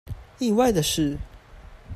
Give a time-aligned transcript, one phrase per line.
[0.39, 1.15] 意外的是